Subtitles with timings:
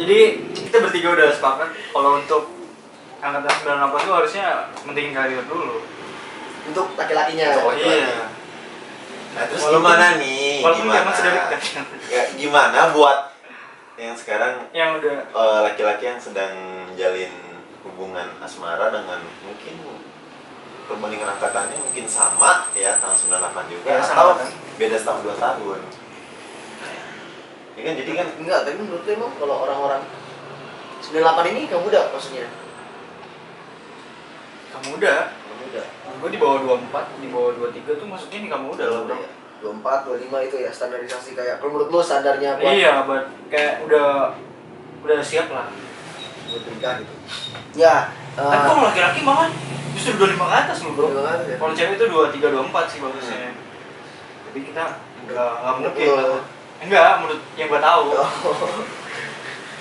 [0.00, 0.18] jadi
[0.50, 2.42] kita bertiga udah sepakat kalau untuk
[3.18, 3.52] angkatan
[3.84, 4.46] 98 itu harusnya
[4.82, 5.84] mentingin karir dulu.
[6.62, 8.28] untuk laki-lakinya Oh, iya.
[9.30, 10.60] Nah, terus Walaupun- gimana nih?
[10.60, 11.10] Walaupun gimana?
[11.12, 11.60] dekat.
[12.06, 13.18] Ya, gimana buat
[13.94, 16.52] yang sekarang Yang udah eh, laki-laki yang sedang
[16.86, 17.32] menjalin
[17.82, 19.74] hubungan asmara dengan mungkin
[20.84, 24.48] perbandingan angkatannya mungkin sama ya tahun 98 juga Ya, sama, atau kan?
[24.76, 25.80] beda setahun dua tahun.
[27.80, 30.02] Ya kan jadi kan enggak tapi menurut lu emang kalau orang-orang
[31.00, 32.44] 98 ini kamu muda maksudnya
[34.70, 35.20] kamu udah.
[35.32, 35.82] kamu muda
[36.20, 39.16] Gue di bawah 24, di bawah 23 tuh masuknya nih kamu udah lah bro.
[39.16, 39.30] ya
[39.64, 44.36] 24, 25 itu ya standarisasi kayak kalau menurut lu standarnya buat Iya, buat kayak udah
[45.00, 45.72] udah siap lah.
[46.52, 47.14] buat nikah gitu
[47.72, 49.48] ya Tapi eh, kalau laki-laki malah
[49.96, 51.06] justru 25 ke atas loh bro.
[51.08, 51.56] Udah ya.
[51.56, 53.48] Kalau cewek itu 23 24 sih bagusnya.
[54.44, 54.84] Tapi kita
[55.24, 56.59] enggak enggak mungkin lah.
[56.80, 58.04] Enggak, menurut yang gua tahu.
[58.16, 58.80] Oh.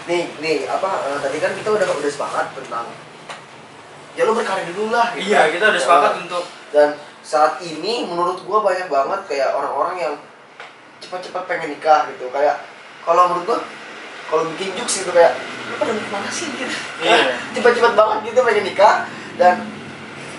[0.09, 2.89] nih nih apa eh, tadi kan kita udah udah sepakat tentang
[4.17, 5.29] ya lu berkarir dulu lah gitu.
[5.29, 6.89] Iya, kita udah sepakat Eh, untuk dan
[7.21, 10.13] saat ini menurut gua banyak banget kayak orang-orang yang
[10.97, 12.57] cepat-cepat pengen nikah gitu kayak
[13.05, 13.59] kalau menurut gua
[14.27, 15.37] kalau bikin jokes gitu kayak
[15.69, 16.73] lu pada ke mana sih gitu
[17.05, 17.37] Iya.
[17.53, 18.95] cepat-cepat banget gitu pengen nikah
[19.37, 19.55] dan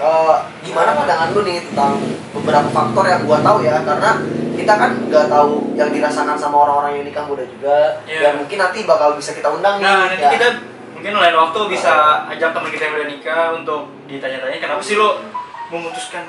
[0.02, 0.36] eh,
[0.66, 1.94] gimana pandangan lu nih tentang
[2.34, 4.18] beberapa faktor yang gua tahu ya karena
[4.60, 8.20] kita kan nggak tahu yang dirasakan sama orang-orang yang nikah muda juga Iya.
[8.20, 10.30] dan mungkin nanti bakal bisa kita undang nih Nah, nanti ya.
[10.30, 10.46] kita
[10.92, 11.92] mungkin lain waktu bisa
[12.28, 15.20] ajak teman kita yang udah nikah untuk ditanya-tanya kenapa sih lo
[15.68, 16.28] memutuskan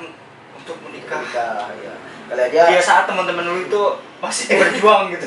[0.54, 1.92] untuk menikah nikah ya
[2.26, 3.82] kali aja Dia saat teman-teman lu itu
[4.18, 5.26] masih berjuang gitu.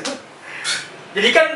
[1.12, 1.46] Jadi kan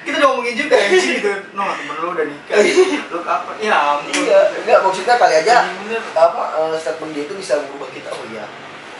[0.00, 1.28] kita udah ngomongin juga ya sini gitu.
[1.52, 2.56] No, temen lu udah nikah.
[3.12, 3.54] Lu kapan?
[3.60, 4.08] Ya ampun.
[4.14, 6.00] iya enggak maksudnya kali aja Bener.
[6.10, 8.46] apa eh, statement dia itu bisa merubah kita oh iya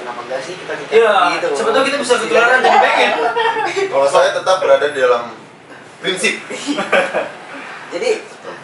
[0.08, 1.46] kenapa enggak sih kita nikah Iya, gitu.
[1.68, 3.12] tahu kita bisa ketularan jadi pengen.
[3.92, 5.36] kalau saya tetap berada di dalam
[6.00, 6.34] prinsip.
[7.92, 8.10] jadi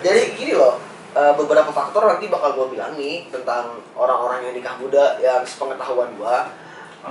[0.00, 0.81] jadi gini loh
[1.12, 6.16] eh, beberapa faktor nanti bakal gue bilang nih tentang orang-orang yang nikah muda yang sepengetahuan
[6.16, 6.37] gue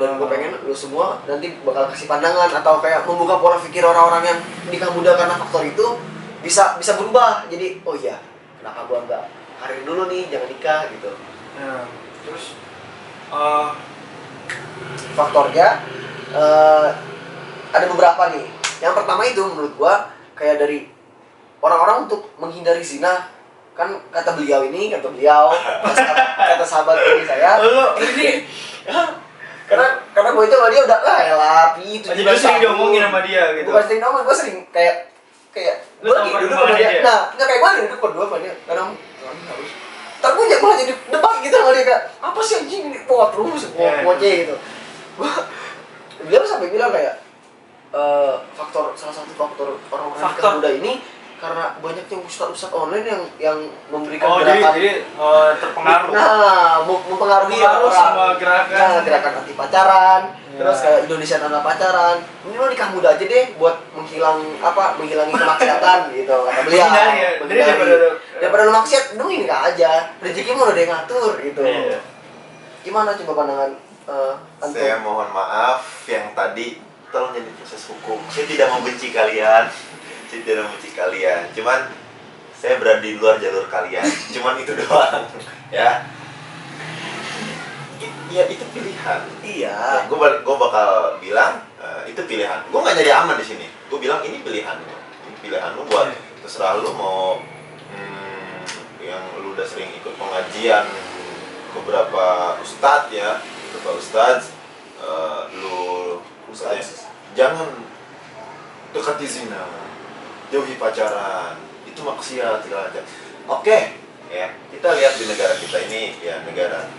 [0.01, 4.33] dan gue pengen lu semua nanti bakal kasih pandangan atau kayak membuka pola pikir orang-orang
[4.33, 4.39] yang
[4.73, 5.85] nikah muda karena faktor itu
[6.41, 7.45] bisa bisa berubah.
[7.53, 8.17] Jadi oh iya
[8.57, 9.29] kenapa gue enggak
[9.61, 11.11] karir dulu nih jangan nikah gitu.
[11.61, 11.85] Nah,
[12.25, 12.57] terus
[13.29, 13.92] eh
[15.13, 15.81] faktornya
[16.33, 16.87] eh,
[17.73, 18.45] ada beberapa nih.
[18.83, 19.93] Yang pertama itu menurut gua
[20.37, 20.89] kayak dari
[21.63, 23.31] orang-orang untuk menghindari zina.
[23.73, 25.49] Kan kata beliau ini kata beliau
[25.81, 27.57] kata, kata sahabat ini saya.
[27.61, 28.45] Lu ini
[29.63, 33.01] karena karena gue itu sama dia udah ah elah pi itu jadi lu sering diomongin
[33.07, 33.67] sama dia gitu.
[33.71, 34.95] bukan sering ngomong gue sering kayak
[35.55, 36.89] kayak gue tahu lagi duduk sama dia.
[36.91, 37.01] dia?
[37.01, 38.53] nah nggak kayak gue lagi duduk berdua sama dia.
[38.67, 39.71] Kadang "Tuhan, harus
[40.23, 43.67] ntar gue malah jadi debat gitu sama dia kayak apa sih anjing ini kuat terus
[43.75, 44.07] kuat iya.
[44.07, 44.55] kuatnya gitu
[45.19, 45.31] gua
[46.23, 47.19] beliau sampai bilang kayak
[47.91, 50.63] eh, faktor salah satu faktor orang-orang Faktor.
[50.63, 51.03] muda ini
[51.43, 56.09] karena banyaknya ustadz-ustadz online yang yang memberikan Oh, gerakan jadi eh, terpengaruh.
[56.09, 57.91] Nah, mem- mempengaruhi Pengaruh orang.
[57.91, 58.71] sama gerakan.
[58.71, 60.57] Nah, gerakan anti pacaran, Ya.
[60.57, 62.15] terus kayak Indonesia tanpa pacaran.
[62.47, 64.95] Ini lo nikah muda aja deh buat menghilang apa?
[64.95, 66.87] Menghilangi kemaksiatan gitu kata beliau.
[66.87, 67.29] Ya.
[67.43, 69.91] Jadi daripada- daripada lo maksiat, lu ini nikah aja.
[70.17, 71.59] Rezekimu udah yang ngatur gitu.
[71.59, 71.99] Iya.
[72.81, 73.71] Gimana coba pandangan
[74.03, 74.75] eh Anto?
[74.75, 76.79] Saya mohon maaf yang tadi
[77.13, 78.17] tolong jadi proses hukum.
[78.27, 79.69] Saya tidak membenci kalian.
[80.25, 81.45] Saya tidak membenci kalian.
[81.53, 81.79] Cuman
[82.57, 84.01] saya berada di luar jalur kalian.
[84.33, 85.29] Cuman itu doang.
[85.69, 86.09] Ya.
[88.01, 89.21] I- Ya itu pilihan.
[89.45, 90.09] Iya.
[90.09, 92.65] gue gue bakal bilang eh, itu pilihan.
[92.73, 93.69] Gue nggak jadi aman di sini.
[93.87, 94.73] Gue bilang ini pilihan.
[95.29, 96.41] Ini pilihan lu buat Iya.
[96.41, 97.37] terserah lu mau
[97.93, 98.59] hmm,
[98.99, 100.83] yang lu udah sering ikut pengajian
[101.71, 103.37] beberapa ustadz ya,
[103.69, 104.49] beberapa ustadz
[104.97, 105.77] eh, lu
[106.43, 107.02] Ustadz.
[107.33, 107.69] Jangan
[108.93, 109.65] dekati zina,
[110.53, 113.05] jauhi pacaran, itu maksiat segala macam.
[113.59, 113.97] Oke,
[114.29, 114.47] ya.
[114.73, 116.89] Kita lihat di negara kita ini ya negara.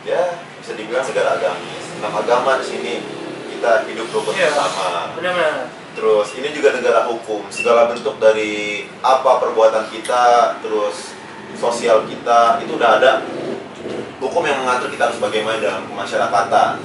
[0.00, 1.84] Ya bisa dibilang negara agamis.
[2.00, 2.94] Enam agama di sini
[3.50, 4.48] kita hidup rukun Iya.
[4.48, 5.68] bersama Benar-benar.
[5.92, 7.44] terus ini juga negara hukum.
[7.50, 11.12] Segala bentuk dari apa perbuatan kita terus
[11.58, 13.12] sosial kita itu udah ada.
[14.22, 16.78] Hukum yang mengatur kita harus bagaimana dalam kemasyarakatan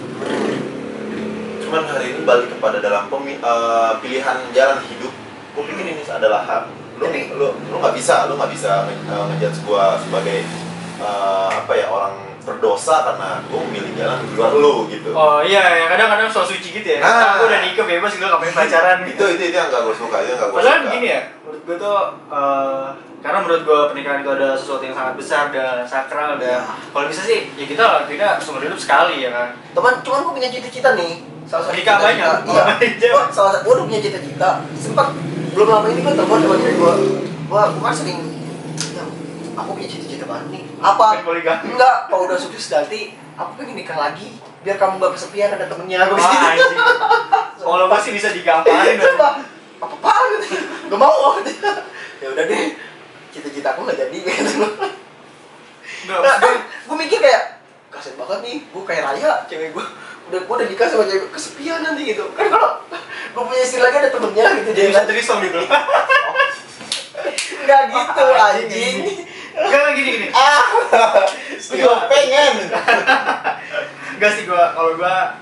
[1.76, 5.12] cuman hari ini balik kepada dalam pemi- eh, pilihan jalan hidup
[5.52, 6.64] gue pikir ini adalah hak
[6.96, 10.48] lu Tapi- lu lu nggak bisa lu nggak bisa nge- ngejudge gua sebagai
[10.96, 15.66] eh, apa ya orang berdosa karena gue memilih jalan di luar lu gitu Oh iya,
[15.76, 17.02] ya kadang-kadang soal suci gitu ya.
[17.02, 17.42] Nah.
[17.42, 19.26] Aku udah nikah bebas gitu ngapain pacaran itu gitu.
[19.28, 21.62] itu itu yang gak gue suka itu yang gak gue Padahal suka gini ya, menurut
[21.66, 21.98] gue tuh
[22.30, 22.86] eh,
[23.20, 26.62] karena menurut gue pernikahan itu ada sesuatu yang sangat besar dan sakral dan
[26.94, 29.50] kalau bisa sih ya kita kita seumur hidup sekali ya kan.
[29.74, 31.26] Teman, cuman gue punya cita-cita nih.
[31.46, 32.38] Salah satu Nikah cita-cita- banyak?
[32.44, 32.64] Iya.
[32.64, 33.10] Oh, iya.
[33.12, 34.50] Gua salah satu gue punya cita-cita.
[34.74, 35.08] Sempat
[35.52, 36.94] belum lama ini gue telepon sama cewek gue
[37.46, 38.20] gue gue kan sering
[38.92, 39.04] "Ya,
[39.56, 41.06] aku punya cita-cita baru nih apa
[41.64, 43.00] enggak kalau udah sukses nanti
[43.34, 46.76] aku pengen nikah lagi biar kamu gak kesepian ada temennya gue Wah, anjing.
[47.56, 49.16] Kalau masih bisa digamparin dong.
[49.16, 49.30] apa
[49.80, 51.52] apa gitu gak mau gitu.
[52.18, 52.66] ya udah deh
[53.30, 54.52] cita-cita aku nggak jadi gitu
[56.04, 56.36] Enggak, nah,
[56.84, 57.44] gue mikir kayak
[57.90, 59.86] kasian banget nih gue kayak raya cewek gue
[60.26, 62.82] udah gue udah nikah sama cewek kesepian nanti gitu kan kalau
[63.30, 65.60] gue punya istri lagi ada temennya gitu jadi bisa trisom gitu.
[67.62, 68.98] nggak gitu anjing
[69.56, 70.28] Enggak gini gini.
[70.30, 70.68] ah
[71.56, 72.68] Gue pengen.
[74.12, 75.40] Enggak sih gua kalau gua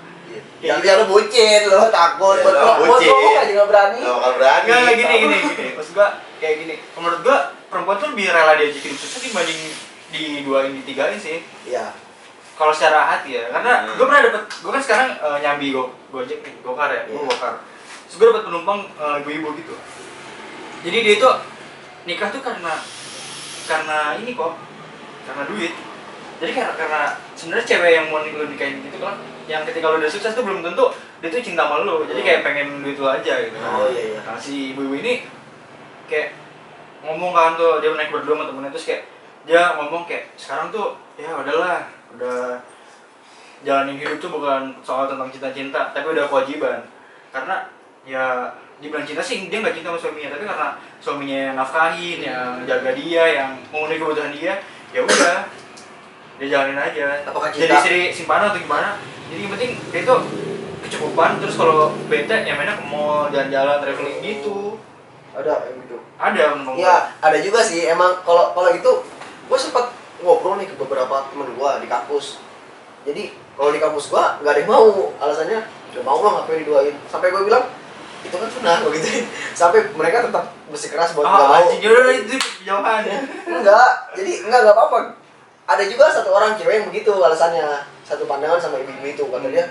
[0.61, 3.09] yang dia lu bucin lo takut Ya, buat buat bucin.
[3.09, 4.67] ngomong aja nggak berani Gak bakal berani.
[4.69, 5.69] enggak gini gini gini.
[5.73, 6.07] Maksud gua
[6.37, 6.75] kayak gini.
[6.93, 7.37] Menurut gua
[7.67, 9.61] perempuan tuh lebih rela diajakin sukses dibanding
[10.07, 11.41] di dua ini tigain sih.
[11.65, 11.89] iya
[12.53, 13.97] Kalau secara hati ya, karena Hmm.
[13.97, 17.25] gua pernah dapet, gua kan sekarang eh, nyambi go, gojek nih, gokar ya, gua Iya.
[17.27, 17.53] gokar.
[18.05, 19.73] Terus gua dapet penumpang eh, ibu-ibu gitu.
[20.83, 21.29] Jadi dia itu
[22.03, 22.73] nikah tuh karena
[23.63, 24.53] karena ini kok,
[25.23, 25.73] karena duit.
[26.37, 27.01] Jadi karena karena
[27.33, 29.15] sebenarnya cewek yang mau lu nikahin gitu kan,
[29.47, 30.91] yang ketika lu udah sukses tuh belum tentu
[31.23, 32.03] dia tuh cinta sama lu.
[32.03, 33.55] Jadi kayak pengen duit lu aja gitu.
[33.55, 35.23] oh iya iya Nah si ibu-ibu ini
[36.05, 36.35] kayak
[37.01, 39.01] ngomong kan tuh dia naik berdua sama temennya terus kayak
[39.43, 41.83] dia ngomong kayak sekarang tuh ya udahlah
[42.17, 42.61] udah
[43.63, 46.83] jalanin hidup tuh bukan soal tentang cinta-cinta tapi udah kewajiban.
[47.33, 47.71] Karena
[48.03, 48.51] ya
[48.83, 50.67] dibilang cinta sih dia nggak cinta sama suaminya tapi karena
[50.99, 54.59] suaminya yang nafkahin yang jaga dia yang memenuhi kebutuhan dia
[54.91, 55.47] ya udah
[56.37, 57.23] dia jalanin aja.
[57.23, 58.99] Apakah jadi istri simpanan atau gimana?
[59.31, 60.19] Jadi yang penting dia tuh
[60.83, 64.77] kecukupan terus kalau bete ya mainnya ke mall jalan-jalan traveling gitu.
[65.33, 65.97] Ada yang gitu?
[66.19, 68.91] Ada menurut ya ada juga sih emang kalau kalau itu
[69.47, 69.89] gue sempat
[70.23, 72.39] ngobrol nih ke beberapa temen gue di kampus.
[73.03, 73.23] Jadi
[73.59, 75.11] kalau di kampus gue nggak ada yang mau.
[75.19, 75.59] Alasannya
[75.93, 76.95] nggak mau lah ngapain diduain?
[77.11, 77.67] Sampai gue bilang
[78.23, 79.27] itu kan sunnah gue gituin
[79.59, 83.03] sampai mereka tetap bersikeras buat nggak ah mau udah itu jauhan
[83.51, 83.91] enggak.
[84.15, 84.97] Jadi enggak nggak apa-apa.
[85.63, 87.83] Ada juga satu orang cewek yang begitu alasannya.
[88.07, 89.23] Satu pandangan sama ibu-ibu itu.
[89.27, 89.67] Kata dia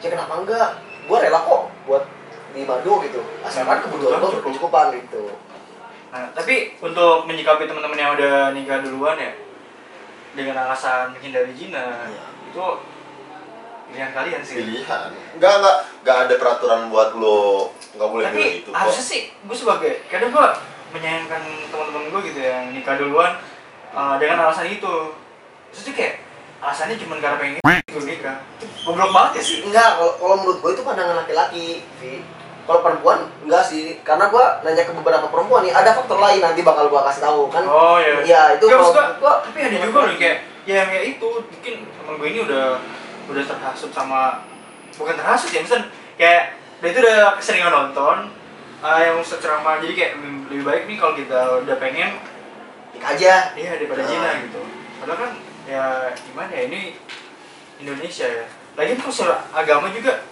[0.00, 0.80] ya kenapa enggak?
[1.04, 2.04] Gue rela kok buat
[2.56, 3.20] di madu gitu.
[3.44, 4.40] Asalkan kebutuhan gue Cukup.
[4.40, 5.24] berkecukupan gitu.
[6.12, 9.32] Nah, tapi untuk menyikapi teman-teman yang udah nikah duluan ya
[10.32, 12.24] dengan alasan menghindari zina Iya.
[12.48, 12.64] itu
[13.92, 14.56] pilihan kalian sih.
[14.64, 15.08] Pilihan.
[15.36, 20.00] Enggak enggak enggak ada peraturan buat lo nggak boleh Tapi itu harusnya sih gue sebagai
[20.08, 20.46] kadang gue
[20.96, 23.36] menyayangkan teman-teman gue gitu yang nikah duluan
[23.92, 25.12] uh, dengan alasan itu.
[25.72, 26.24] Terus tuh kayak
[26.64, 28.36] alasannya cuma karena pengen gitu nikah.
[28.88, 29.58] Goblok banget ya sih.
[29.60, 31.66] enggak kalau kalau menurut gue itu pandangan laki-laki
[32.00, 32.24] Vi.
[32.62, 33.98] Kalau perempuan enggak sih.
[34.00, 37.40] Karena gue nanya ke beberapa perempuan nih ada faktor lain nanti bakal gue kasih tahu
[37.48, 37.64] kan?
[37.64, 38.14] Oh iya.
[38.22, 41.28] Iya, itu Nggak, kalau gua, gua- tapi ada juga loh kayak ya yang kayak itu.
[41.28, 42.64] Mungkin temen gue ini udah
[43.26, 44.42] udah terhasut sama
[44.92, 45.80] bukan terhasut ya misal
[46.14, 46.42] kayak
[46.78, 48.28] dia itu udah keseringan nonton
[48.78, 50.12] uh, yang ustadz ceramah jadi kayak
[50.50, 52.18] lebih baik nih kalau kita udah pengen
[52.92, 53.34] nikah aja.
[53.54, 54.08] Iya daripada Ah.
[54.08, 54.60] zina gitu.
[54.98, 55.30] Padahal kan
[55.64, 55.84] ya
[56.20, 56.80] gimana ya ini
[57.78, 58.44] Indonesia ya.
[58.72, 60.22] Lagi kalau soal agama juga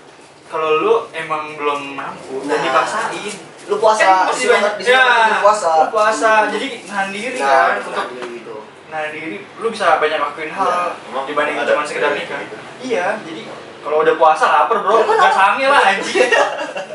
[0.51, 2.65] kalau lu emang belum mampu dan Nah.
[2.67, 3.35] dipaksain.
[3.71, 5.69] Lu puasa kan banyak disuruh ya, lu puasa.
[5.79, 7.79] lu puasa jadi nahan diri nah, kan.
[7.79, 8.57] nah, untuk gitu
[8.91, 12.43] nah diri lu bisa banyak lakuin hal Emang dibanding ada cuma sekedar nikah.
[12.43, 12.57] gitu?
[12.83, 13.47] iya jadi
[13.81, 14.93] kalau udah puasa lapar bro.
[14.93, 16.29] Ya kan nggak sange lah anjing.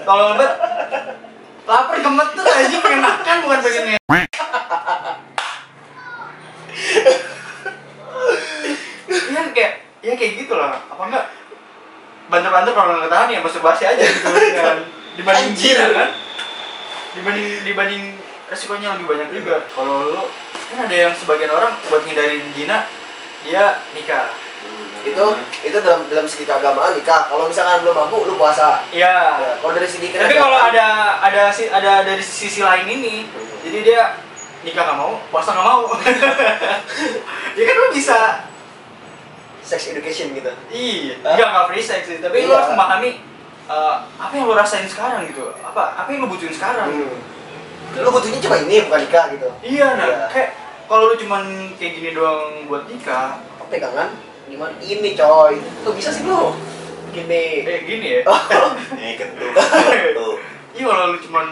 [0.04, 0.52] Kalau ngebet
[1.64, 2.82] lapar gemeter anjing.
[2.84, 3.98] Pengen makan bukan pengen nge
[9.32, 9.72] iya kayak
[10.04, 11.26] ya kayak gitu lah apa enggak
[12.36, 14.78] banter-banter kalau nggak tahan ya masturbasi aja gitu kan.
[15.18, 15.72] Dibanding Anjir.
[15.72, 16.10] zina kan
[17.16, 18.04] dibanding dibanding
[18.46, 19.64] resikonya lebih banyak juga.
[19.72, 22.84] Kalau lu kan ada yang sebagian orang buat ngindarin zina
[23.42, 24.36] dia nikah.
[25.06, 25.26] Itu
[25.62, 27.32] itu dalam dalam segi keagamaan nikah.
[27.32, 28.84] Kalau misalkan belum mampu lu puasa.
[28.92, 29.40] Iya.
[29.40, 30.88] Ya, kalau dari segi tapi kalau ada
[31.24, 33.24] ada si- ada dari sisi lain ini
[33.64, 34.02] jadi dia
[34.62, 35.88] nikah nggak mau puasa nggak mau.
[37.56, 38.20] Ya kan lu bisa
[39.66, 40.54] sex education gitu.
[40.70, 41.18] Iya.
[41.20, 42.18] Nggak nggak free sex sih.
[42.20, 42.56] Tapi lu Iya.
[42.56, 43.10] harus memahami
[43.66, 45.50] eh, apa yang lu rasain sekarang gitu.
[45.60, 46.86] Apa apa yang lu butuhin sekarang?
[46.88, 47.34] Hmm.
[47.96, 49.48] lu butuhnya cuma ini bukan nikah gitu.
[49.62, 50.26] Iya nah Iya.
[50.28, 50.50] kayak
[50.86, 51.44] kalau lu cuman
[51.76, 53.40] kayak gini doang buat nikah.
[53.56, 54.10] Apa pegangan?
[54.46, 55.58] Gimana ini coy.
[55.82, 56.54] Tuh bisa sih lu
[57.10, 57.64] gini.
[57.64, 58.20] Kayak gini ya?
[58.26, 58.42] Oh,
[58.94, 59.54] Ini kentut.
[60.14, 60.36] Tuh.
[60.72, 61.46] iya kalau lu cuman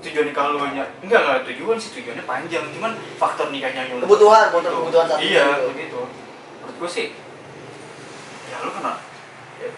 [0.00, 2.64] tujuan nikah lu hanya enggak enggak tujuan sih tujuannya panjang.
[2.70, 4.78] Cuman faktor nikahnya yang kebutuhan kebutuhan Gitu.
[4.78, 5.66] kebutuhan satu iya gitu.
[5.68, 6.00] begitu
[6.80, 7.06] gue sih
[8.48, 8.96] ya lu kena
[9.60, 9.68] ya,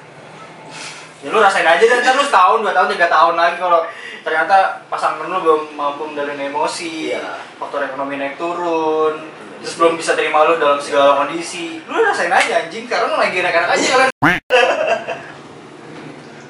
[1.21, 3.83] ya lu rasain aja dan ntar lu setahun dua tahun tiga tahun lagi kalau
[4.23, 7.43] ternyata pasangan lu belum mampu mengendalikan emosi Iya.
[7.59, 9.19] faktor ekonomi naik turun
[9.59, 13.71] terus belum bisa terima lu dalam segala kondisi lu rasain aja anjing lu lagi enak-enak
[13.75, 14.09] aja kan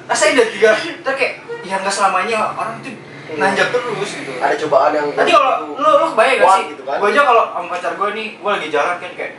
[0.05, 2.93] rasain deh tiga ntar kayak ya nggak selamanya orang itu
[3.23, 3.39] Iya.
[3.39, 5.81] nanjak terus gitu ada cobaan yang yang kalau gitu.
[5.81, 6.97] lu lu kebayang gak sih gitu kan.
[7.01, 9.33] gue aja kalau sama pacar gue nih gue lagi jalan kan kayak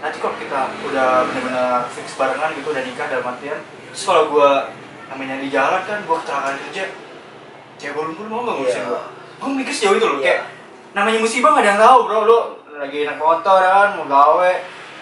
[0.00, 3.58] nanti kalau kita udah benar-benar fix barengan gitu udah nikah dalam artian.
[3.92, 4.50] Terus kalau gue
[5.06, 6.84] namanya di jalan kan gue kecelakaan kerja
[7.76, 8.88] cewek gue lumpur mau ngurusin Iya.
[8.88, 9.00] gue
[9.40, 10.24] gue mikir sejauh itu loh Iya.
[10.24, 10.42] kayak
[10.92, 12.18] namanya musibah gak ada yang tahu bro.
[12.24, 12.38] Lu
[12.76, 14.52] lagi naik motor kan mau gawe.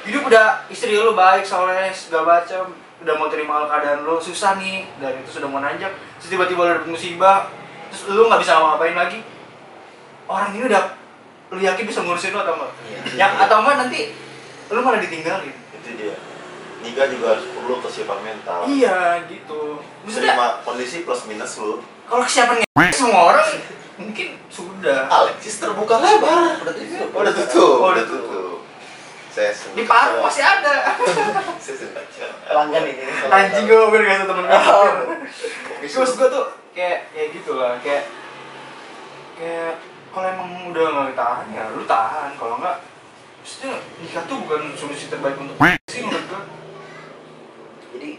[0.03, 4.83] Hidup udah istri lu baik soleh segala macam udah mau terima keadaan lu susah nih.
[4.99, 5.91] Dari itu sudah mau nanjak.
[6.19, 7.47] Terus tiba-tiba lu dapet musibah
[7.89, 9.21] terus lu nggak bisa ngapa-ngapain lagi.
[10.27, 10.83] Orang ini udah
[11.49, 12.99] lu yakin bisa ngurusin lu atau enggak Iya.
[13.17, 14.01] yang atau enggak nanti
[14.69, 15.55] lu malah ditinggalin.
[15.73, 16.17] Itu dia.
[16.79, 18.59] Nikah juga harus perlu kesiapan mental.
[18.71, 19.83] Iya gitu.
[20.07, 21.83] Maksudnya terima kondisi plus minus lu.
[22.07, 23.47] Kalau kesiapan nge- semua orang
[23.99, 25.11] mungkin sudah.
[25.11, 26.63] Alexis terbuka lebar.
[26.63, 27.09] Udah tutup.
[27.11, 27.77] Udah tutup.
[27.83, 28.59] Oh, udah udah tutup.
[29.29, 30.75] Saya di paru masih ada.
[31.63, 33.03] Saya pelanggan ini.
[33.27, 34.91] Anjing gue gue gak temen gue Oh.
[35.83, 38.07] Terus gue tuh kayak kayak gitu lah kayak
[39.39, 39.79] kayak
[40.11, 42.31] kalau emang udah nggak tahan ya lu tahan.
[42.35, 42.77] Kalau nggak
[43.49, 45.57] maksudnya nikah tuh bukan solusi terbaik untuk
[45.89, 46.43] sih menurut gue
[47.97, 48.11] jadi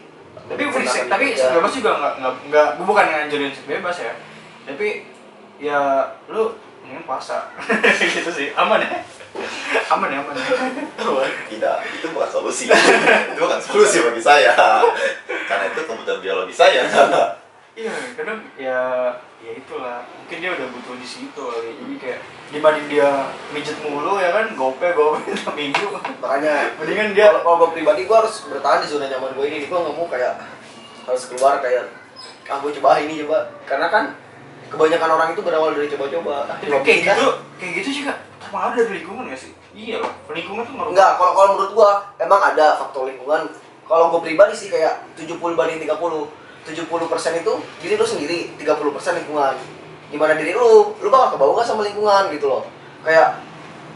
[0.49, 4.13] tapi free tapi seks bebas juga nggak nggak nggak gue bukan nganjurin seks bebas ya.
[4.65, 5.05] Tapi
[5.61, 5.81] ya
[6.25, 7.53] lu mending puasa.
[8.17, 8.49] Gitu sih.
[8.57, 9.05] Aman ya?
[9.93, 10.45] Aman ya aman ya?
[11.45, 12.65] Tidak itu bukan solusi.
[12.65, 14.81] Itu bukan solusi bagi saya.
[15.45, 16.89] Karena itu kebutuhan biologi saya.
[17.77, 18.81] Iya kadang ya
[19.39, 20.03] ya itulah.
[20.23, 21.71] Mungkin dia udah butuh di situ kali.
[21.79, 22.19] Jadi kayak
[22.51, 23.09] dibanding dia
[23.55, 25.87] mijet mulu ya kan gope gope tiap minggu.
[26.19, 29.57] Makanya mendingan dia kalau kalau gue pribadi gue harus bertahan di zona nyaman gue ini.
[29.67, 30.33] Gue nggak mau kayak
[31.07, 31.87] harus keluar kayak
[32.49, 33.47] ah gue coba ini coba.
[33.63, 34.03] Karena kan
[34.69, 36.45] kebanyakan orang itu berawal dari coba-coba.
[36.59, 37.27] Kalau kayak gitu
[37.57, 39.51] kayak gitu juga terpengaruh dari lingkungan gak sih?
[39.69, 43.45] Iya loh lingkungan tuh ngaruh Enggak, kalau kalau menurut gua emang ada faktor lingkungan.
[43.85, 46.38] Kalau gua pribadi sih kayak 70 banding 30.
[46.63, 46.95] 70%
[47.37, 48.75] itu diri lu sendiri, 30%
[49.15, 49.55] lingkungan.
[50.09, 52.63] Gimana diri lu, lu bakal kebawa gak sama lingkungan gitu loh.
[53.01, 53.39] Kayak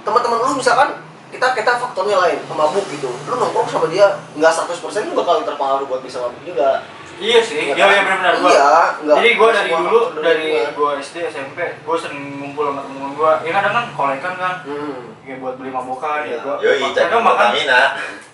[0.02, 3.10] teman-teman lu misalkan kita kita faktornya lain, mabuk gitu.
[3.10, 4.70] Lu nongkrong sama dia nggak 100%
[5.04, 6.86] lu bakal terpengaruh buat bisa mabuk juga.
[7.14, 7.94] iya sih Iya iya kan?
[7.94, 9.16] iya benar-benar gua Iya, enggak.
[9.22, 13.52] jadi gua dari dulu dari gua SD SMP gua sering ngumpul sama temen-temen gua ya
[13.54, 15.14] kadang kan kolekan kan Hmm.
[15.22, 16.38] kayak buat beli mabokan ya Iya.
[16.42, 17.50] gua mereka cek makan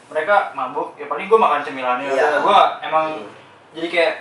[0.10, 2.40] mereka mabuk ya paling gua makan cemilannya Iya.
[2.40, 3.28] gua emang Hmm.
[3.76, 4.14] Jadi kayak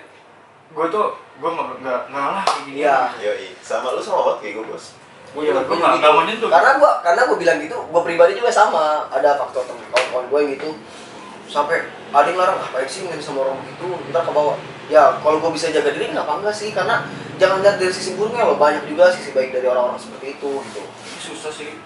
[0.77, 2.77] gua tuh gua nggak nggak nggak lah kayak gini.
[2.85, 2.99] Iya.
[3.23, 3.49] yoi.
[3.65, 4.85] Sama lu sama banget kayak gue bos?
[5.33, 5.73] Gua Iya, gitu.
[5.77, 9.09] nggak nggak mau nyentuh karena gua karena gua bilang gitu gua pribadi juga sama.
[9.09, 10.71] Ada faktor temen kawan-kawan gue yang gitu.
[11.49, 13.89] Sampai ada yang larang apa sih nggak sama orang gitu?
[14.13, 14.57] Ntar ke bawah.
[14.93, 16.73] Ya kalau gua bisa jaga diri kenapa enggak sih?
[16.77, 17.09] Karena
[17.41, 20.83] jangan lihat dari sisi buruknya loh banyak juga sisi baik dari orang-orang seperti itu gitu.
[21.21, 21.77] Susah sih.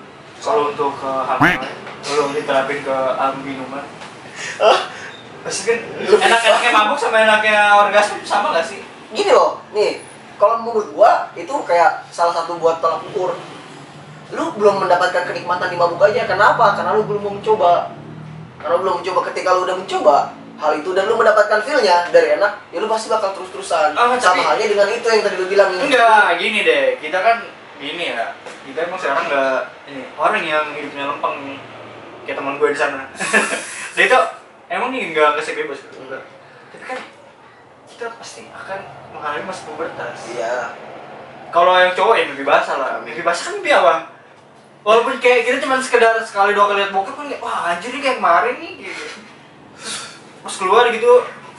[0.42, 1.62] Kalau untuk ke hamil
[2.02, 3.86] kalau diterapin ke alam minuman
[5.42, 5.78] kan
[6.22, 8.80] enak-enaknya mabuk sama enaknya orgasme sama gak sih?
[9.12, 10.02] Gini loh nih
[10.38, 13.38] kalau menurut gua itu kayak salah satu buat tolak ukur.
[14.32, 16.24] Lu belum mendapatkan kenikmatan di mabuk aja.
[16.24, 16.74] Kenapa?
[16.74, 17.92] Karena lu belum mau mencoba.
[18.58, 19.20] Karena lu belum mencoba.
[19.30, 20.16] Ketika lu udah mencoba
[20.62, 23.98] hal itu dan lu mendapatkan feelnya dari enak ya lu pasti bakal terus-terusan.
[23.98, 26.86] Ah, sama tapi- halnya dengan itu yang tadi lu bilang enggak gini deh.
[27.02, 27.36] Kita kan
[27.82, 28.34] gini ya.
[28.62, 29.58] Kita emang sekarang nggak
[29.90, 31.58] ini orang yang hidupnya lempeng.
[32.22, 33.02] Kayak teman gue di sana.
[33.98, 34.20] Dia itu
[34.72, 35.80] emang nih nggak nggak bebas?
[36.00, 36.22] Enggak.
[36.72, 36.98] Tapi kan
[37.92, 38.80] kita pasti akan
[39.12, 40.72] mengalami masa pubertas iya.
[41.52, 42.92] Kalau yang cowok ya mimpi basah lah.
[43.04, 44.12] Mimpi basah kan mimpi apa
[44.82, 48.02] walaupun kayak kita cuma sekedar sekali dua kali lihat bokep kan kayak wah anjir nih
[48.02, 49.04] kayak kemarin nih gitu.
[50.42, 51.12] Pas keluar gitu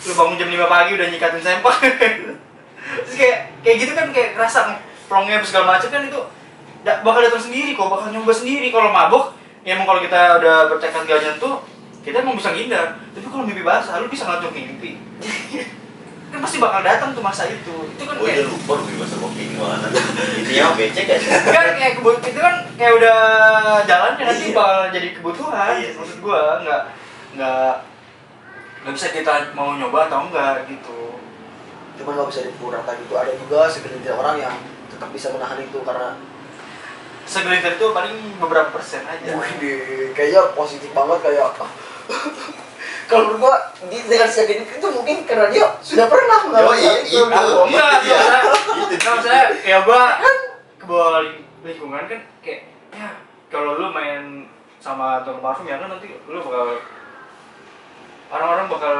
[0.03, 1.79] lu bangun jam 5 pagi udah nyikatin sempak
[3.08, 4.75] terus kayak kayak gitu kan kayak kerasa
[5.08, 6.20] plongnya segala macam kan itu
[6.84, 8.67] bakal datang sendiri kok bakal nyoba sendiri.
[8.67, 9.32] Kalau mabuk
[9.63, 11.63] ya emang kalau kita udah bertekad gak nyentuh
[12.03, 15.00] kita emang bisa ngindar tapi kalau mimpi basah lu bisa ngatur mimpi.
[16.33, 17.93] Kan pasti bakal datang tuh masa itu.
[17.93, 19.86] Itu kan gue kayak udah lupa lu bahasa kopi gimana
[20.41, 23.17] ini ya becek aja kan kayak kebut itu kan kayak udah
[23.86, 24.57] jalannya nanti Iya.
[24.57, 25.89] bakal jadi kebutuhan Iya.
[25.93, 26.57] maksud gua.
[26.65, 26.81] Nggak
[27.38, 27.74] nggak
[28.81, 31.22] nggak bisa kita mau nyoba atau enggak gitu.
[32.01, 34.55] Cuma nggak bisa rata gitu ada juga segelintir orang yang
[34.89, 36.17] tetap bisa menahan itu karena
[37.29, 39.38] segelintir itu paling beberapa persen aja.
[39.38, 41.53] Wih, kayaknya positif banget kayak
[43.03, 43.55] kalau menurut gua
[43.86, 47.60] di, dengan seyakin itu mungkin karena dia sudah pernah mengalami iya, hal itu.
[47.67, 48.17] enggak Iya.
[48.17, 48.41] enggak
[48.83, 50.01] Itu enggak maksudnya ya gua
[50.75, 53.10] ke bawah ling- lingkungan kan kayak ya
[53.48, 56.79] kalau lu main sama tukang parfum ya kan nanti lu bakal
[58.29, 58.93] orang-orang bakal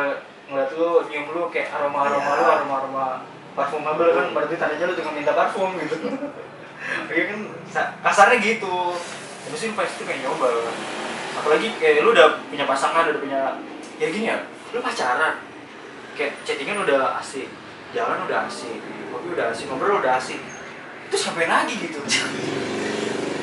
[0.46, 2.38] ngeliat lu nyium lu kayak aroma aroma Iya.
[2.38, 3.06] lu aroma aroma
[3.54, 5.96] parfum mabel kan berarti tandanya lu tukang minta parfum gitu
[7.10, 8.92] Iya kan sa- kasarnya gitu
[9.42, 10.48] tapi sih pasti pengen nyoba
[11.34, 13.40] apalagi kayak lu udah punya pasangan udah punya
[13.98, 14.38] ya gini ya
[14.74, 15.42] lu pacaran
[16.14, 17.50] kayak chattingan udah asik
[17.94, 20.42] jalan udah asik kopi udah asik ngobrol udah asik
[21.10, 22.00] itu siapain lagi gitu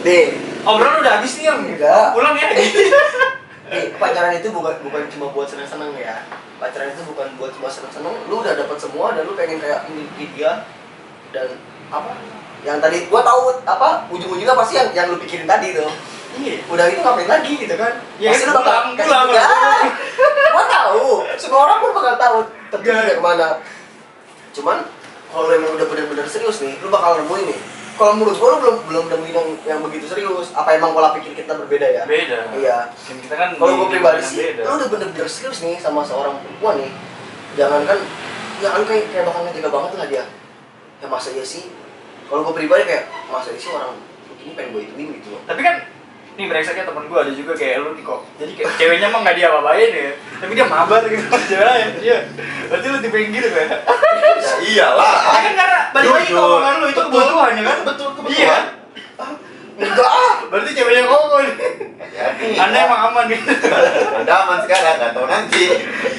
[0.02, 0.26] deh
[0.64, 2.16] obrolan udah habis nih yang Enggak.
[2.16, 2.48] pulang ya
[3.70, 6.26] Nih, pacaran itu bukan bukan cuma buat seneng-seneng ya.
[6.58, 8.26] Pacaran itu bukan buat cuma seneng-seneng.
[8.26, 10.66] Lu udah dapat semua dan lu pengen kayak memiliki dia
[11.30, 11.54] dan
[11.86, 12.18] apa?
[12.66, 15.86] Yang tadi gua tahu apa ujung-ujungnya pasti yang yang lu pikirin tadi tuh.
[16.40, 17.92] Iya Udah itu ngapain lagi gitu kan?
[18.16, 19.86] Ya, pasti lu bakal pulang, gitu kan?
[20.50, 21.04] Gua tahu.
[21.36, 22.36] Semua orang pun bakal tahu
[22.80, 23.00] Enggak.
[23.04, 23.48] dia ke mana.
[24.56, 24.78] Cuman
[25.30, 27.60] kalau emang udah bener-bener serius nih, lu bakal nemuin nih.
[28.00, 30.50] Kalau menurut gua lu belum belum nemuin yang, yang begitu serius.
[30.56, 32.02] Apa emang pola pikir kita berbeda ya?
[32.08, 32.90] beda Iya.
[32.90, 34.62] Dan kita kan kalau gue pribadi sih beda.
[34.66, 36.92] lu udah bener-bener serius nih sama seorang perempuan nih
[37.58, 37.98] jangan kan
[38.62, 40.24] jangan kayak kayak bakal ngejaga banget lah dia
[41.00, 41.72] ya masa iya sih
[42.28, 43.96] kalau gue pribadi kayak masa iya sih orang
[44.40, 45.76] ini pengen gue ituin gitu loh tapi kan
[46.40, 48.20] nih brengseknya temen gue ada juga kayak lu nih kok.
[48.40, 50.12] Jadi kayak ceweknya emang gak dia apa-apain ya.
[50.40, 51.24] Tapi dia mabar gitu.
[51.52, 52.18] Ceweknya iya
[52.72, 53.68] berarti lu tipe yang gitu kan
[54.40, 55.14] Ya iyalah.
[55.36, 57.78] Ya kan karena balik lagi ke omongan lu itu kebutuhan ya kan?
[57.84, 58.40] Betul, kebutuhan.
[58.40, 58.56] iya.
[59.80, 60.08] Enggak.
[60.08, 61.56] Ah berarti ceweknya ngomong nih.
[62.60, 63.52] Anda emang aman gitu.
[64.20, 65.64] Anda aman sekarang, nggak tahu nanti.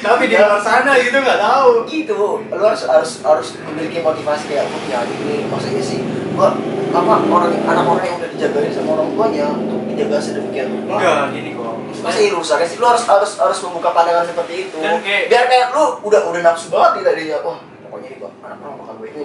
[0.02, 1.70] tapi di luar sana gitu nggak tahu.
[1.86, 2.20] Gitu.
[2.46, 6.00] Lu harus harus harus memiliki motivasi kayak gue punya adik nih masa iya sih.
[6.34, 6.48] Gue
[6.92, 11.24] apa orang anak orang yang udah dijagain sama orang tuanya untuk dijaga sedemikian rupa enggak
[11.30, 11.70] gini kok
[12.02, 12.82] Masa ini rusaknya sih?
[12.82, 14.74] Lu harus harus harus membuka pandangan seperti itu.
[14.74, 17.38] Dan kayak- Biar kayak lu udah udah nafsu banget nih tadinya.
[17.46, 19.24] Wah, pokoknya ini gua anak orang bakal gue ini.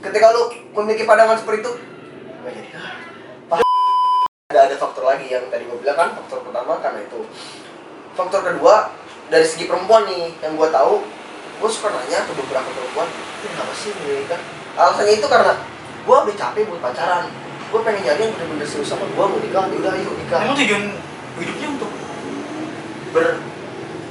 [0.00, 1.72] Ketika lu memiliki pandangan seperti itu,
[2.40, 2.70] nggak jadi.
[4.46, 7.20] Ada ada faktor lagi yang tadi gue bilang kan faktor pertama karena itu.
[8.14, 8.88] Faktor kedua
[9.26, 11.04] dari segi perempuan nih yang gue tahu,
[11.60, 14.40] gue suka nanya ke beberapa perempuan, "Lu kenapa sih menikah?"
[14.74, 15.52] Alasannya itu karena
[16.00, 17.28] gue udah capek buat pacaran.
[17.72, 20.38] Gue pengen jadi yang bener-bener serius sama gue mau nikah, udah ayo nikah.
[20.44, 20.82] emang tujuan
[21.38, 21.90] hidupnya untuk
[23.14, 23.26] Ber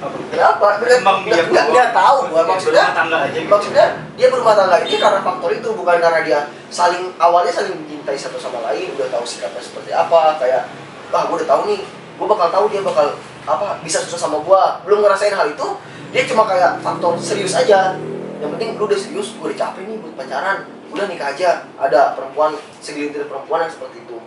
[0.03, 0.67] apa Kenapa?
[0.83, 1.71] Berkembang biak doang.
[1.71, 2.91] dia tahu gua maksudnya.
[2.91, 3.47] Aja gitu.
[3.47, 3.85] Maksudnya
[4.19, 8.35] dia berumah tangga ini karena faktor itu bukan karena dia saling awalnya saling mencintai satu
[8.35, 10.67] sama lain, udah tahu sikapnya seperti apa, kayak
[11.15, 11.79] ah gua udah tahu nih,
[12.19, 13.07] gua bakal tahu dia bakal
[13.47, 14.83] apa bisa susah sama gua.
[14.83, 15.67] Belum ngerasain hal itu,
[16.11, 17.95] dia cuma kayak faktor serius aja.
[18.43, 20.67] Yang penting lu udah serius, gua udah capek nih buat pacaran.
[20.93, 21.65] Udah nikah aja.
[21.81, 24.17] Ada perempuan segelintir perempuan yang seperti itu.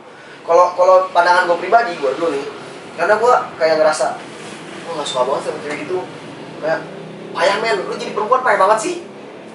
[0.42, 2.44] Kalau kalau pandangan gua pribadi, gua dulu nih,
[2.98, 4.18] karena gua kayak ngerasa
[4.86, 5.98] gue gak suka banget sama cewek gitu.
[6.62, 6.78] Kayak
[7.34, 8.96] payah men lu jadi perempuan payah banget sih.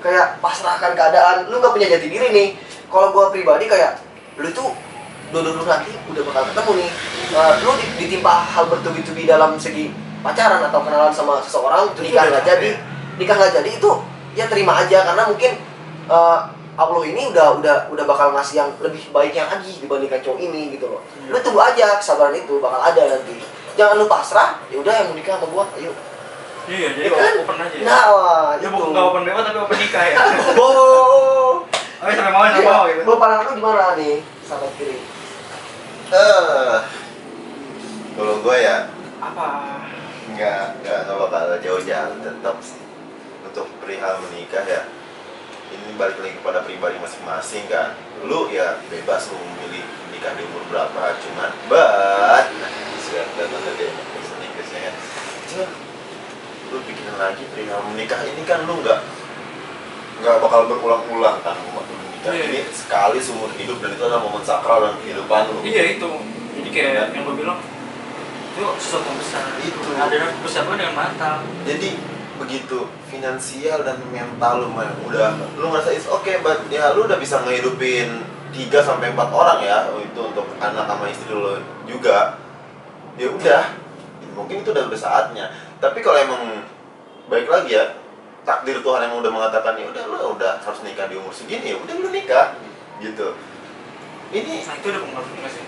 [0.03, 2.47] Kayak pasrahkan keadaan lu gak punya jati diri nih.
[2.91, 4.03] Kalau gue pribadi kayak
[4.35, 4.65] lu itu
[5.31, 6.89] dulu nanti udah bakal ketemu nih.
[7.31, 12.27] Eh, lu di- ditimpa hal bertubi-tubi dalam segi pacaran atau kenalan sama seseorang Itu nikah
[12.27, 12.69] udah nggak jadi
[13.15, 13.91] nikah nggak jadi itu
[14.35, 15.07] ya terima aja.
[15.07, 15.51] Karena mungkin
[16.11, 16.39] eh,
[16.73, 20.71] Allah ini udah udah udah bakal ngasih yang lebih baik yang lagi dibandingkan cowok ini
[20.71, 21.01] gitu loh.
[21.17, 21.29] Iya.
[21.29, 23.35] lu tunggu aja kesabaran itu bakal ada nanti.
[23.73, 25.91] Jangan lu pasrah ya udah yang mau nikah sama gua ayo.
[26.63, 27.33] Iya jadi Ya kan?
[27.41, 27.83] open aja ya.
[27.83, 30.15] Nah wah, ya itu bukan nggak open bebas tapi open nikah ya.
[30.61, 31.51] Oh
[31.99, 32.71] oke sampai mau sampai Iya.
[32.71, 33.01] mau gitu.
[33.03, 34.97] Gua pandangan lu gimana nih sahabat kiri?
[36.11, 36.77] Eh,
[38.13, 39.47] kalau gue ya apa?
[40.27, 42.79] nggak nggak nggak bakal jauh-jauh tetap sih
[43.41, 44.81] untuk perihal menikah ya
[45.71, 47.95] ini balik lagi kepada pribadi masing-masing kan?
[48.27, 52.45] Lu ya bebas lu memilih menikah di umur berapa cuman but
[53.01, 54.91] sudah datang dari bahasa Inggrisnya ya
[55.49, 55.69] cuman
[56.71, 58.99] lu pikirin lagi perihal menikah ini kan lu nggak
[60.21, 61.57] nggak bakal berulang-ulang kan?
[61.57, 62.45] Lu menikah Iya.
[62.53, 65.65] ini sekali seumur hidup dan itu adalah momen sakral dalam kehidupan lu.
[65.65, 66.09] Iya itu.
[66.61, 67.57] Jadi kayak yang lo bilang
[68.53, 69.43] itu sesuatu yang besar.
[69.57, 69.79] Itu.
[69.97, 71.97] ada persiapan dengan matang jadi
[72.41, 74.73] begitu finansial dan mental lu
[75.05, 79.63] udah lu ngerasa it's okay but ya lu udah bisa ngehidupin 3 sampai 4 orang
[79.63, 82.35] ya itu untuk anak sama istri lu juga.
[83.15, 83.63] Ya udah
[84.35, 85.53] mungkin itu udah saatnya.
[85.79, 86.65] Tapi kalau emang
[87.31, 87.95] baik lagi ya
[88.43, 91.77] takdir Tuhan emang udah mengatakan ya udah lu udah harus nikah di umur segini ya
[91.79, 92.57] udah lu nikah
[92.99, 93.37] gitu.
[94.31, 95.63] Ini nah itu udah pengaruh sih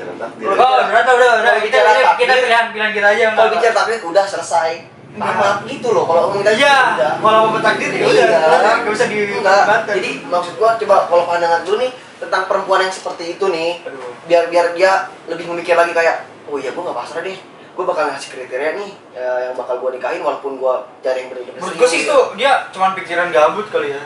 [0.00, 3.50] bicara takdir Oh, udah udah udah, kita kita, kita takdir- pilihan pilihan kita aja kalau
[3.52, 4.72] bicara takdir udah selesai.
[5.10, 6.78] Maaf gitu loh kalau ngomongin tadi iya
[7.18, 8.86] kalau mau takdir ya udah Iya.
[8.86, 9.66] bisa Enggak.
[9.66, 13.82] dibatkan jadi maksud gua coba kalau pandangan dulu nih tentang perempuan yang seperti itu nih
[14.24, 14.92] biar biar dia
[15.26, 17.34] lebih memikir lagi kayak oh iya gua nggak pasrah deh.
[17.70, 21.58] Gua bakal ngasih kriteria nih ya, yang bakal gua nikahin walaupun gua cari yang bener-bener
[21.58, 24.02] menurut gue sih itu dia cuma pikiran gabut kali ya.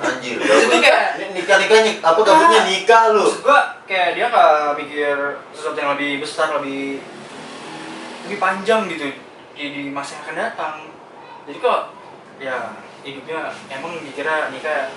[0.00, 0.99] Anjir Itu kayak-
[1.70, 5.16] nikah nikah apa gabutnya nikah lu Maksud gua kayak dia nggak mikir
[5.50, 6.98] sesuatu yang lebih besar, lebih
[8.26, 9.06] lebih panjang gitu
[9.52, 10.74] di, di masa yang akan datang.
[11.46, 11.80] Jadi kok
[12.38, 12.56] ya
[13.00, 14.90] hidupnya emang dikira nikah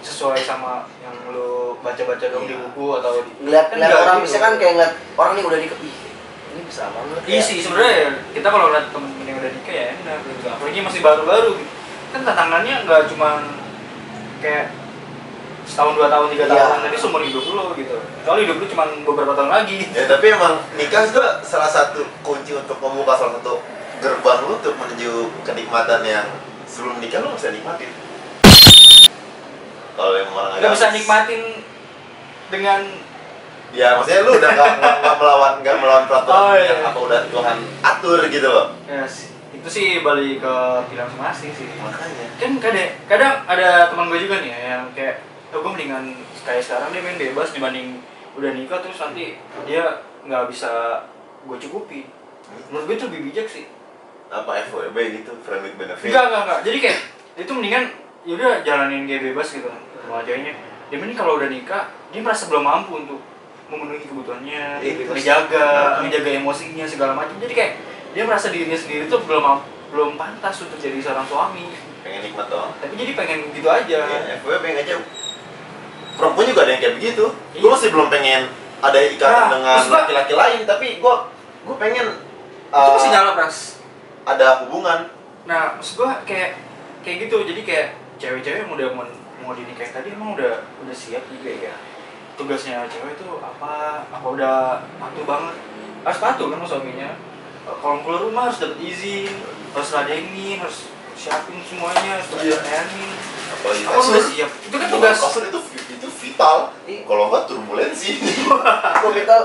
[0.00, 2.62] sesuai sama yang lu baca-baca dong di Iya.
[2.62, 4.26] buku atau di ngeliat Kan ngeliat orang gitu.
[4.26, 8.08] bisa kan kayak ngeliat orang nih udah nikah ini bisa banget Iya sih sebenarnya ya,
[8.32, 10.46] kita kalau lihat temen-temen yang udah nikah ya enak gitu.
[10.46, 11.72] Apalagi masih baru-baru gitu.
[12.08, 13.28] Kan tantangannya nggak cuma
[14.38, 14.66] kayak
[15.66, 16.54] setahun dua tahun tiga Iya.
[16.56, 20.26] tahun tadi seumur hidup lu gitu kecuali hidup lu cuma beberapa tahun lagi Ya tapi
[20.30, 23.58] emang nikah itu salah satu kunci untuk membuka salah satu
[23.96, 26.26] gerbang lu untuk menuju kenikmatan yang
[26.64, 27.90] sebelum nikah lu bisa nikmatin.
[29.92, 31.42] Kalau yang orang nggak bisa nikmatin
[32.48, 32.80] dengan
[33.74, 36.70] Ya maksudnya lu udah nggak melawan nggak melawan peraturan Oh, iya.
[36.70, 38.66] yang apa udah Tuhan atur gitu loh.
[38.86, 40.54] ya sih, itu sih balik ke
[40.86, 42.24] pilihan masing-masing sih Makanya.
[42.38, 46.04] kan kadang kadang ada teman gue juga nih ya, yang kayak oh, gue mendingan
[46.42, 48.00] kayak sekarang dia main bebas dibanding
[48.34, 49.84] udah nikah terus nanti dia
[50.22, 51.02] nggak bisa
[51.42, 52.06] gue cukupi.
[52.68, 53.64] Menurut gue itu lebih bijak sih.
[54.26, 56.10] Apa FWB gitu, friend with benefit.
[56.10, 56.98] enggak enggak enggak jadi kayak
[57.36, 57.84] itu mendingan
[58.26, 59.70] yaudah jalanin kayak bebas gitu
[60.02, 60.52] sama ceweknya.
[60.86, 63.20] Dia mending kalau udah nikah dia merasa belum mampu untuk
[63.66, 65.66] memenuhi kebutuhannya terus- menjaga
[66.02, 67.34] menjaga emosinya segala macam.
[67.38, 67.72] Jadi kayak
[68.12, 71.70] dia merasa dirinya sendiri tuh belum mam- belum pantas untuk jadi seorang suami.
[72.02, 72.70] Pengen nikmat doang.
[72.78, 73.98] tapi jadi pengen gitu aja.
[74.00, 74.94] Ya, FWB pengen aja.
[76.16, 77.24] Perempuan juga ada yang kayak begitu.
[77.52, 77.60] Iya.
[77.60, 78.42] Gue masih belum pengen
[78.80, 81.14] ada ikatan Nah, dengan laki-laki lain, tapi gue
[81.66, 82.06] gue pengen
[82.66, 83.56] itu uh, masih nyala pras
[84.26, 85.06] ada hubungan.
[85.46, 86.58] nah maksud gua kayak
[87.06, 87.46] kayak gitu.
[87.46, 89.06] Jadi kayak cewek-cewek yang udah mau
[89.38, 91.74] mau dinikahin tadi emang udah udah siap juga ya.
[92.34, 94.02] Tugasnya cewek itu apa?
[94.10, 95.54] Apa udah patuh banget?
[96.02, 97.14] Harus patuh kan suaminya.
[97.66, 99.30] Kalau keluar rumah harus dapet izin
[99.74, 103.10] harus ladenin harus siapin semuanya harus ladenin
[103.46, 104.50] Apalagi apa udah siap.
[104.66, 105.85] Itu kan tugas Kasur itu itu
[106.36, 106.56] vital.
[106.84, 107.00] Iya.
[107.08, 108.20] Kalau nggak turbulensi.
[109.02, 109.36] Kok kita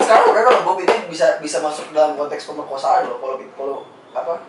[0.00, 3.78] sekarang udah kalau Bob ini bisa bisa masuk dalam konteks pemerkosaan loh kalau kalau
[4.16, 4.40] apa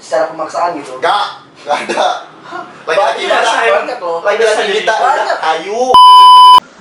[0.00, 0.96] secara pemaksaan gitu.
[0.96, 1.24] Nggak,
[1.68, 2.06] nggak ada.
[2.88, 4.24] Laki-laki Banyak, loh.
[4.24, 4.96] Laki-laki kita
[5.60, 5.92] ayu.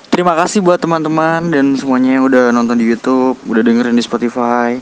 [0.08, 4.80] Terima kasih buat teman-teman dan semuanya yang udah nonton di YouTube, udah dengerin di Spotify.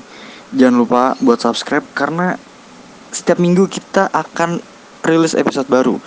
[0.56, 2.40] Jangan lupa buat subscribe karena
[3.12, 4.62] setiap minggu kita akan
[5.04, 6.00] rilis episode baru.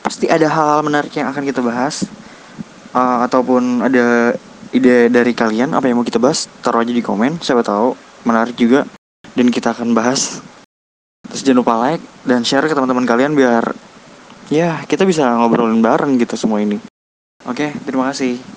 [0.00, 2.08] Pasti ada hal-hal menarik yang akan kita bahas.
[2.92, 4.36] Uh, ataupun ada
[4.76, 7.40] ide dari kalian apa yang mau kita bahas, taruh aja di komen.
[7.40, 7.96] Siapa tahu
[8.28, 8.84] menarik juga
[9.32, 10.44] dan kita akan bahas.
[11.30, 13.64] Terus jangan lupa like dan share ke teman-teman kalian biar
[14.52, 16.76] ya kita bisa ngobrolin bareng gitu semua ini.
[17.48, 18.42] Oke, terima kasih.